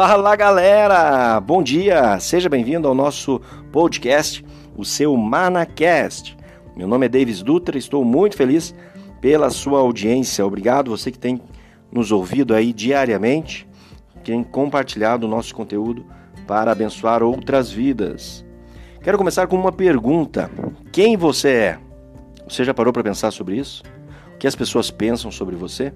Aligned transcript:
Fala 0.00 0.36
galera! 0.36 1.40
Bom 1.40 1.60
dia! 1.60 2.20
Seja 2.20 2.48
bem-vindo 2.48 2.86
ao 2.86 2.94
nosso 2.94 3.40
podcast, 3.72 4.44
o 4.76 4.84
seu 4.84 5.16
Manacast. 5.16 6.36
Meu 6.76 6.86
nome 6.86 7.06
é 7.06 7.08
Davis 7.08 7.42
Dutra, 7.42 7.76
estou 7.76 8.04
muito 8.04 8.36
feliz 8.36 8.72
pela 9.20 9.50
sua 9.50 9.80
audiência. 9.80 10.46
Obrigado 10.46 10.92
você 10.92 11.10
que 11.10 11.18
tem 11.18 11.40
nos 11.90 12.12
ouvido 12.12 12.54
aí 12.54 12.72
diariamente, 12.72 13.68
tem 14.22 14.44
compartilhado 14.44 15.26
o 15.26 15.28
nosso 15.28 15.52
conteúdo 15.52 16.06
para 16.46 16.70
abençoar 16.70 17.20
outras 17.20 17.68
vidas. 17.68 18.46
Quero 19.02 19.18
começar 19.18 19.48
com 19.48 19.56
uma 19.56 19.72
pergunta: 19.72 20.48
quem 20.92 21.16
você 21.16 21.48
é? 21.48 21.78
Você 22.48 22.62
já 22.62 22.72
parou 22.72 22.92
para 22.92 23.02
pensar 23.02 23.32
sobre 23.32 23.56
isso? 23.56 23.82
O 24.32 24.38
que 24.38 24.46
as 24.46 24.54
pessoas 24.54 24.92
pensam 24.92 25.32
sobre 25.32 25.56
você? 25.56 25.92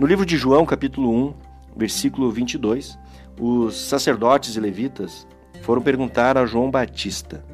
No 0.00 0.04
livro 0.04 0.26
de 0.26 0.36
João, 0.36 0.66
capítulo 0.66 1.12
1, 1.12 1.47
versículo 1.78 2.30
22, 2.30 2.98
os 3.40 3.80
sacerdotes 3.80 4.56
e 4.56 4.60
levitas 4.60 5.26
foram 5.62 5.80
perguntar 5.80 6.36
a 6.36 6.44
João 6.44 6.70
Batista. 6.70 7.44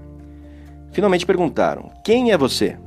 Finalmente 0.93 1.27
perguntaram: 1.27 1.91
Quem 2.03 2.33
é 2.33 2.39
você? 2.39 2.79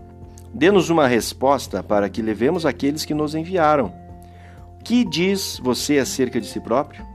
Dê-nos 0.54 0.90
uma 0.90 1.08
resposta 1.08 1.84
para 1.84 2.10
que 2.10 2.22
levemos 2.22 2.66
aqueles 2.66 3.06
que 3.06 3.14
nos 3.14 3.36
enviaram. 3.36 3.94
O 4.80 4.84
que 4.84 5.06
diz 5.06 5.60
você 5.62 6.00
acerca 6.00 6.42
de 6.42 6.48
si 6.48 6.60
próprio? 6.60 7.06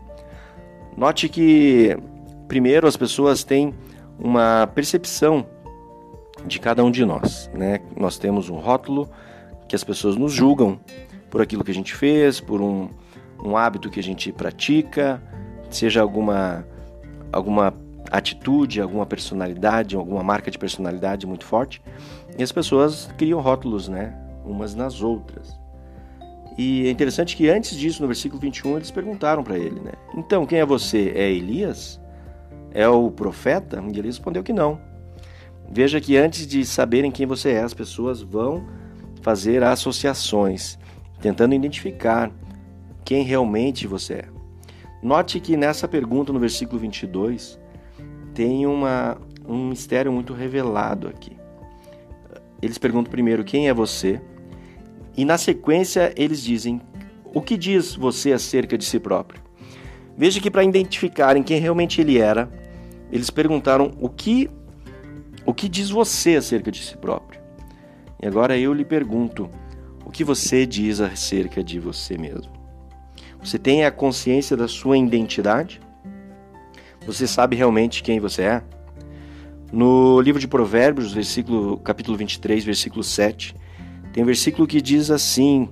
Note 0.97 1.29
que, 1.29 1.97
primeiro, 2.47 2.87
as 2.87 2.97
pessoas 2.97 3.43
têm 3.43 3.75
uma 4.19 4.69
percepção 4.73 5.47
de 6.47 6.61
cada 6.61 6.85
um 6.85 6.91
de 6.91 7.05
nós. 7.05 7.51
Né? 7.55 7.81
Nós 7.97 8.19
temos 8.19 8.51
um 8.51 8.57
rótulo 8.57 9.09
que 9.67 9.75
as 9.75 9.83
pessoas 9.83 10.17
nos 10.17 10.33
julgam 10.33 10.79
por 11.31 11.41
aquilo 11.41 11.65
que 11.65 11.71
a 11.71 11.75
gente 11.75 11.95
fez, 11.95 12.39
por 12.39 12.61
um, 12.61 12.91
um 13.43 13.57
hábito 13.57 13.91
que 13.91 13.99
a 13.99 14.03
gente 14.03 14.33
pratica, 14.33 15.21
seja 15.71 16.01
alguma, 16.01 16.65
alguma 17.33 17.75
atitude, 18.11 18.81
alguma 18.81 19.07
personalidade, 19.07 19.97
alguma 19.97 20.23
marca 20.23 20.51
de 20.51 20.59
personalidade 20.59 21.27
muito 21.27 21.45
forte. 21.45 21.83
E 22.39 22.43
as 22.43 22.53
pessoas 22.53 23.11
criam 23.17 23.41
rótulos, 23.41 23.89
né? 23.89 24.15
Umas 24.45 24.75
nas 24.75 25.03
outras. 25.03 25.59
E 26.57 26.87
é 26.87 26.91
interessante 26.91 27.37
que 27.37 27.49
antes 27.49 27.77
disso, 27.77 28.03
no 28.03 28.09
versículo 28.09 28.41
21, 28.41 28.77
eles 28.77 28.91
perguntaram 28.91 29.43
para 29.43 29.59
ele, 29.59 29.81
né? 29.81 29.93
Então, 30.15 30.45
quem 30.45 30.59
é 30.59 30.67
você? 30.67 31.13
É 31.15 31.31
Elias? 31.31 32.01
É 32.73 32.87
o 32.89 33.11
profeta? 33.11 33.83
E 33.83 33.99
ele 33.99 34.09
respondeu 34.09 34.43
que 34.43 34.53
não. 34.53 34.79
Veja 35.71 36.01
que 36.01 36.17
antes 36.17 36.47
de 36.47 36.65
saberem 36.67 37.11
quem 37.11 37.27
você 37.27 37.53
é, 37.53 37.63
as 37.63 37.73
pessoas 37.73 38.21
vão 38.21 38.67
fazer 39.23 39.63
associações, 39.63 40.79
tentando 41.21 41.55
identificar 41.55 42.31
quem 43.05 43.23
realmente 43.23 43.87
você 43.87 44.15
é. 44.15 44.25
Note 45.03 45.41
que 45.41 45.57
nessa 45.57 45.89
pergunta, 45.89 46.33
no 46.33 46.39
versículo 46.39 46.79
22, 46.79 47.59
tem 48.35 48.67
uma, 48.67 49.19
um 49.47 49.69
mistério 49.69 50.13
muito 50.13 50.33
revelado 50.33 51.09
aqui. 51.09 51.37
Eles 52.61 52.79
perguntam 52.79 53.11
primeiro 53.11 53.43
quem 53.43 53.69
é 53.69 53.75
você, 53.75 54.21
e 55.17 55.25
na 55.25 55.37
sequência 55.37 56.13
eles 56.17 56.43
dizem 56.43 56.81
o 57.35 57.43
que 57.43 57.57
diz 57.57 57.95
você 57.95 58.33
acerca 58.33 58.79
de 58.79 58.85
si 58.85 59.01
próprio. 59.01 59.43
Veja 60.17 60.41
que 60.41 60.51
para 60.51 60.63
identificarem 60.63 61.43
quem 61.43 61.59
realmente 61.59 62.01
ele 62.01 62.19
era, 62.19 62.51
eles 63.11 63.31
perguntaram 63.31 63.93
o 64.01 64.09
que 64.09 64.49
o 65.45 65.53
que 65.53 65.69
diz 65.69 65.91
você 65.91 66.37
acerca 66.37 66.71
de 66.71 66.83
si 66.83 66.97
próprio. 66.97 67.41
E 68.23 68.27
agora 68.27 68.57
eu 68.57 68.73
lhe 68.73 68.85
pergunto, 68.85 69.51
o 70.05 70.11
que 70.11 70.23
você 70.23 70.65
diz 70.65 71.01
acerca 71.01 71.65
de 71.65 71.81
você 71.81 72.17
mesmo? 72.17 72.62
Você 73.43 73.59
tem 73.59 73.85
a 73.85 73.91
consciência 73.91 74.57
da 74.57 74.69
sua 74.69 74.97
identidade? 74.97 75.81
Você 77.05 77.27
sabe 77.27 77.57
realmente 77.57 78.03
quem 78.03 78.21
você 78.21 78.43
é? 78.43 78.63
No 79.73 80.21
livro 80.21 80.41
de 80.41 80.47
Provérbios, 80.47 81.13
versículo, 81.13 81.79
capítulo 81.79 82.17
23, 82.17 82.65
versículo 82.65 83.03
7, 83.03 83.55
tem 84.13 84.23
um 84.23 84.27
versículo 84.27 84.67
que 84.67 84.81
diz 84.81 85.11
assim: 85.11 85.69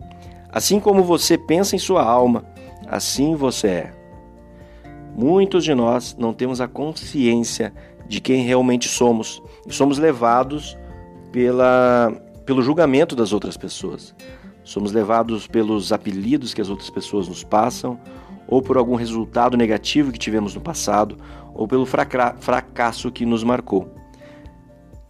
Assim 0.50 0.80
como 0.80 1.04
você 1.04 1.38
pensa 1.38 1.76
em 1.76 1.78
sua 1.78 2.02
alma, 2.02 2.44
assim 2.88 3.36
você 3.36 3.68
é. 3.68 3.92
Muitos 5.14 5.62
de 5.62 5.74
nós 5.74 6.16
não 6.18 6.32
temos 6.32 6.60
a 6.60 6.66
consciência 6.66 7.72
de 8.08 8.20
quem 8.20 8.42
realmente 8.42 8.88
somos 8.88 9.40
e 9.66 9.72
somos 9.72 9.98
levados 9.98 10.76
pela, 11.30 12.12
pelo 12.44 12.62
julgamento 12.62 13.14
das 13.14 13.32
outras 13.32 13.56
pessoas. 13.56 14.14
Somos 14.62 14.92
levados 14.92 15.46
pelos 15.46 15.92
apelidos 15.92 16.54
que 16.54 16.60
as 16.60 16.68
outras 16.68 16.90
pessoas 16.90 17.28
nos 17.28 17.42
passam, 17.42 17.98
ou 18.46 18.60
por 18.60 18.76
algum 18.76 18.94
resultado 18.94 19.56
negativo 19.56 20.12
que 20.12 20.18
tivemos 20.18 20.54
no 20.54 20.60
passado, 20.60 21.16
ou 21.54 21.66
pelo 21.66 21.86
fracasso 21.86 23.10
que 23.10 23.24
nos 23.24 23.44
marcou. 23.44 23.94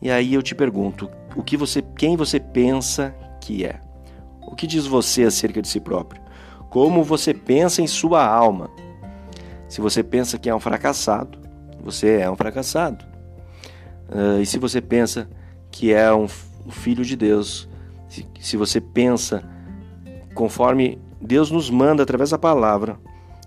E 0.00 0.10
aí 0.10 0.34
eu 0.34 0.42
te 0.42 0.54
pergunto, 0.54 1.10
o 1.36 1.42
que 1.42 1.56
você, 1.56 1.82
quem 1.82 2.16
você 2.16 2.40
pensa 2.40 3.14
que 3.40 3.64
é? 3.64 3.80
O 4.42 4.54
que 4.54 4.66
diz 4.66 4.86
você 4.86 5.24
acerca 5.24 5.60
de 5.62 5.68
si 5.68 5.80
próprio? 5.80 6.20
Como 6.70 7.04
você 7.04 7.34
pensa 7.34 7.82
em 7.82 7.86
sua 7.86 8.24
alma? 8.24 8.70
Se 9.68 9.80
você 9.80 10.02
pensa 10.02 10.38
que 10.38 10.48
é 10.48 10.54
um 10.54 10.60
fracassado, 10.60 11.38
você 11.82 12.18
é 12.18 12.30
um 12.30 12.36
fracassado. 12.36 13.04
Uh, 14.08 14.40
e 14.40 14.46
se 14.46 14.58
você 14.58 14.80
pensa 14.80 15.28
que 15.70 15.92
é 15.92 16.12
um 16.12 16.26
filho 16.68 17.04
de 17.04 17.16
Deus, 17.16 17.68
se, 18.10 18.26
se 18.40 18.56
você 18.56 18.80
pensa 18.80 19.42
conforme 20.34 20.98
Deus 21.20 21.50
nos 21.50 21.70
manda 21.70 22.02
através 22.02 22.30
da 22.30 22.38
palavra, 22.38 22.98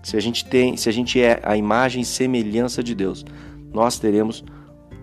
se 0.02 0.16
a 0.16 0.20
gente 0.20 0.44
tem, 0.44 0.76
se 0.76 0.88
a 0.88 0.92
gente 0.92 1.20
é 1.20 1.40
a 1.44 1.56
imagem 1.56 2.02
e 2.02 2.04
semelhança 2.04 2.82
de 2.82 2.94
Deus, 2.94 3.24
nós 3.72 3.98
teremos 3.98 4.42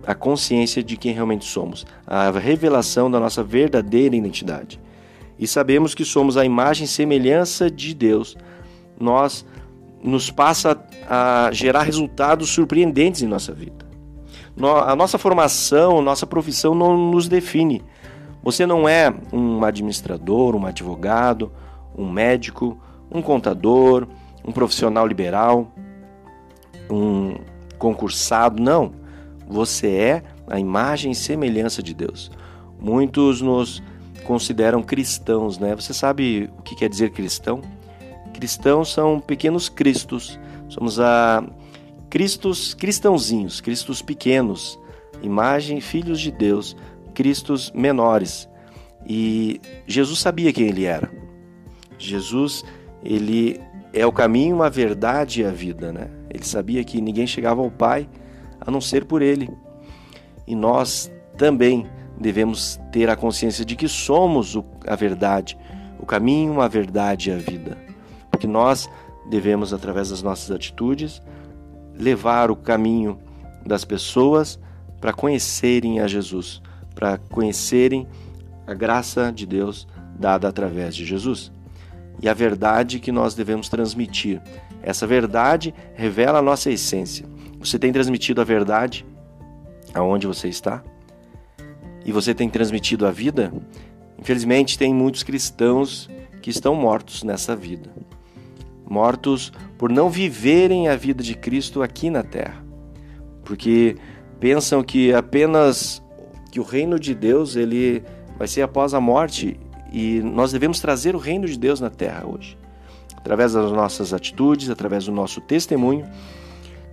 a 0.06 0.16
consciência 0.16 0.84
de 0.84 0.98
quem 0.98 1.14
realmente 1.14 1.46
somos, 1.46 1.86
a 2.06 2.32
revelação 2.32 3.10
da 3.10 3.20
nossa 3.20 3.44
verdadeira 3.44 4.16
identidade. 4.16 4.80
E 5.38 5.48
sabemos 5.48 5.94
que 5.94 6.04
somos 6.04 6.38
a 6.38 6.46
imagem 6.46 6.86
e 6.86 6.88
semelhança 6.88 7.70
de 7.70 7.94
Deus. 7.94 8.36
Nós 9.00 9.46
nos 10.04 10.32
passa 10.32 10.80
a 11.08 11.50
gerar 11.52 11.84
resultados 11.84 12.50
surpreendentes 12.50 13.22
em 13.22 13.28
nossa 13.28 13.54
vida. 13.54 13.86
A 14.86 14.96
nossa 14.96 15.18
formação, 15.18 16.02
nossa 16.02 16.28
profissão 16.28 16.76
não 16.76 17.12
nos 17.12 17.28
define. 17.28 17.84
Você 18.44 18.66
não 18.66 18.90
é 18.90 19.14
um 19.32 19.64
administrador, 19.64 20.56
um 20.56 20.66
advogado, 20.66 21.52
um 21.96 22.10
médico, 22.10 22.78
um 23.12 23.22
contador, 23.22 24.08
um 24.44 24.52
profissional 24.52 25.06
liberal, 25.06 25.72
um 26.90 27.36
concursado, 27.78 28.62
não. 28.62 28.94
Você 29.48 29.90
é 29.90 30.24
a 30.48 30.60
imagem 30.60 31.12
e 31.12 31.16
semelhança 31.16 31.84
de 31.84 31.94
Deus. 31.94 32.32
Muitos 32.80 33.42
nos 33.42 33.82
consideram 34.24 34.82
cristãos, 34.82 35.58
né? 35.58 35.76
Você 35.76 35.94
sabe 35.94 36.50
o 36.58 36.62
que 36.62 36.76
quer 36.76 36.90
dizer 36.90 37.12
cristão? 37.12 37.62
Cristãos 38.34 38.92
são 38.92 39.20
pequenos 39.20 39.70
cristos. 39.70 40.40
Somos 40.68 41.00
a 41.00 41.44
cristos 42.10 42.74
cristãozinhos, 42.74 43.62
cristos 43.62 44.02
pequenos, 44.02 44.80
imagem 45.22 45.80
filhos 45.80 46.20
de 46.20 46.32
Deus 46.32 46.76
cristos 47.22 47.72
menores. 47.76 48.50
E 49.06 49.62
Jesus 49.86 50.18
sabia 50.18 50.52
quem 50.52 50.70
ele 50.70 50.86
era. 50.86 51.08
Jesus, 52.00 52.64
ele 53.04 53.62
é 53.94 54.04
o 54.08 54.12
caminho, 54.12 54.64
a 54.64 54.70
verdade 54.70 55.42
e 55.42 55.46
a 55.46 55.52
vida, 55.52 55.94
né? 55.94 56.10
Ele 56.32 56.44
sabia 56.44 56.84
que 56.84 57.00
ninguém 57.00 57.28
chegava 57.28 57.62
ao 57.62 57.70
Pai 57.70 58.10
a 58.60 58.72
não 58.72 58.82
ser 58.82 59.06
por 59.06 59.22
ele. 59.22 59.52
E 60.48 60.56
nós 60.56 61.12
também 61.38 61.86
devemos 62.20 62.80
ter 62.92 63.08
a 63.08 63.16
consciência 63.16 63.64
de 63.64 63.76
que 63.76 63.88
somos 63.88 64.58
a 64.88 64.96
verdade, 64.96 65.56
o 66.00 66.08
caminho, 66.08 66.60
a 66.60 66.68
verdade 66.68 67.30
e 67.30 67.34
a 67.34 67.38
vida. 67.38 67.78
Porque 68.32 68.48
nós 68.48 68.90
devemos, 69.30 69.76
através 69.76 70.10
das 70.10 70.24
nossas 70.24 70.50
atitudes, 70.50 71.22
levar 71.94 72.50
o 72.50 72.56
caminho 72.56 73.20
das 73.64 73.86
pessoas 73.86 74.60
para 75.00 75.14
conhecerem 75.14 76.00
a 76.00 76.08
Jesus 76.08 76.64
para 77.02 77.18
conhecerem 77.18 78.08
a 78.68 78.76
graça 78.76 79.32
de 79.32 79.48
Deus 79.48 79.88
dada 80.20 80.48
através 80.48 80.96
de 80.96 81.04
Jesus 81.04 81.52
e 82.22 82.30
a 82.30 82.34
verdade 82.36 83.00
que 83.00 83.12
nós 83.12 83.34
devemos 83.34 83.68
transmitir. 83.68 84.40
Essa 84.84 85.08
verdade 85.08 85.74
revela 85.96 86.38
a 86.38 86.42
nossa 86.44 86.70
essência. 86.70 87.26
Você 87.60 87.80
tem 87.80 87.92
transmitido 87.92 88.40
a 88.40 88.44
verdade 88.44 89.04
aonde 89.96 90.28
você 90.28 90.48
está? 90.48 90.84
E 92.06 92.12
você 92.12 92.36
tem 92.36 92.48
transmitido 92.48 93.08
a 93.08 93.12
vida? 93.12 93.52
Infelizmente, 94.20 94.78
tem 94.78 94.94
muitos 94.94 95.24
cristãos 95.24 96.08
que 96.40 96.52
estão 96.52 96.76
mortos 96.76 97.24
nessa 97.24 97.56
vida. 97.56 97.90
Mortos 98.88 99.52
por 99.80 99.90
não 99.90 100.08
viverem 100.08 100.88
a 100.88 100.96
vida 100.96 101.24
de 101.24 101.34
Cristo 101.34 101.82
aqui 101.82 102.12
na 102.12 102.22
terra. 102.22 102.64
Porque 103.44 103.96
pensam 104.40 104.84
que 104.84 105.12
apenas 105.12 106.00
que 106.52 106.60
o 106.60 106.64
reino 106.64 107.00
de 107.00 107.16
Deus 107.16 107.56
ele 107.56 108.04
vai 108.38 108.48
ser 108.48 108.62
após 108.62 108.94
a 108.94 109.00
morte 109.00 109.58
e 109.92 110.20
nós 110.22 110.52
devemos 110.52 110.80
trazer 110.80 111.16
o 111.16 111.20
reino 111.20 111.48
de 111.48 111.58
Deus 111.58 111.80
na 111.80 111.90
terra 111.90 112.28
hoje. 112.28 112.58
através 113.18 113.54
das 113.54 113.72
nossas 113.72 114.16
atitudes, 114.16 114.70
através 114.72 115.06
do 115.06 115.12
nosso 115.12 115.40
testemunho, 115.42 116.10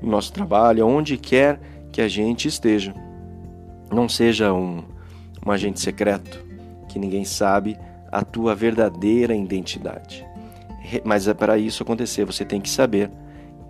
no 0.03 0.11
nosso 0.11 0.31
trabalho, 0.31 0.87
onde 0.87 1.17
quer 1.17 1.59
que 1.91 2.03
a 2.03 2.09
gente 2.09 2.47
esteja. 2.47 2.95
Não 3.91 4.07
seja 4.07 4.53
um, 4.53 4.85
um 5.45 5.51
agente 5.51 5.81
secreto 5.81 6.45
que 6.87 6.99
ninguém 6.99 7.25
sabe 7.25 7.79
a 8.13 8.23
tua 8.23 8.55
verdadeira 8.55 9.35
identidade. 9.35 10.27
Mas 11.03 11.27
é 11.27 11.33
para 11.33 11.57
isso 11.57 11.83
acontecer, 11.83 12.27
você 12.27 12.45
tem 12.45 12.61
que 12.61 12.69
saber 12.69 13.11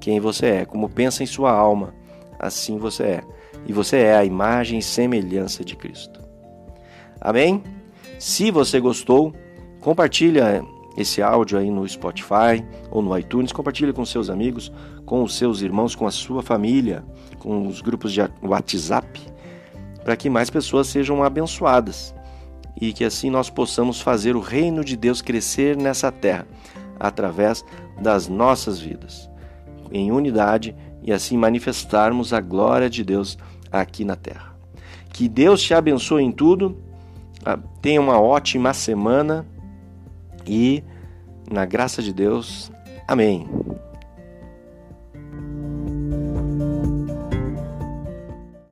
quem 0.00 0.18
você 0.18 0.46
é, 0.46 0.64
como 0.64 0.88
pensa 0.88 1.22
em 1.22 1.26
sua 1.26 1.52
alma, 1.52 1.94
assim 2.38 2.78
você 2.78 3.02
é. 3.02 3.24
E 3.66 3.72
você 3.72 3.98
é 3.98 4.16
a 4.16 4.24
imagem 4.24 4.78
e 4.78 4.82
semelhança 4.82 5.64
de 5.64 5.76
Cristo. 5.76 6.20
Amém? 7.20 7.62
Se 8.18 8.50
você 8.50 8.80
gostou, 8.80 9.34
compartilha 9.80 10.64
esse 10.96 11.22
áudio 11.22 11.58
aí 11.58 11.70
no 11.70 11.88
Spotify 11.88 12.64
ou 12.90 13.00
no 13.00 13.16
iTunes, 13.16 13.52
compartilha 13.52 13.92
com 13.92 14.04
seus 14.04 14.28
amigos, 14.28 14.72
com 15.06 15.22
os 15.22 15.36
seus 15.36 15.62
irmãos, 15.62 15.94
com 15.94 16.06
a 16.06 16.10
sua 16.10 16.42
família, 16.42 17.04
com 17.38 17.66
os 17.66 17.80
grupos 17.80 18.12
de 18.12 18.20
WhatsApp, 18.42 19.20
para 20.02 20.16
que 20.16 20.28
mais 20.28 20.50
pessoas 20.50 20.88
sejam 20.88 21.22
abençoadas 21.22 22.14
e 22.80 22.92
que 22.92 23.04
assim 23.04 23.30
nós 23.30 23.50
possamos 23.50 24.00
fazer 24.00 24.36
o 24.36 24.40
reino 24.40 24.84
de 24.84 24.96
Deus 24.96 25.20
crescer 25.20 25.76
nessa 25.76 26.10
terra 26.10 26.46
através 26.98 27.64
das 28.00 28.28
nossas 28.28 28.80
vidas, 28.80 29.30
em 29.92 30.10
unidade 30.10 30.74
e 31.02 31.12
assim 31.12 31.36
manifestarmos 31.36 32.32
a 32.32 32.40
glória 32.40 32.88
de 32.88 33.04
Deus 33.04 33.38
aqui 33.70 34.04
na 34.04 34.16
terra. 34.16 34.56
Que 35.12 35.28
Deus 35.28 35.62
te 35.62 35.74
abençoe 35.74 36.22
em 36.22 36.32
tudo, 36.32 36.76
ah, 37.44 37.58
tenha 37.80 38.00
uma 38.00 38.20
ótima 38.20 38.72
semana 38.74 39.46
e, 40.46 40.82
na 41.50 41.64
graça 41.64 42.02
de 42.02 42.12
Deus, 42.12 42.70
amém. 43.06 43.48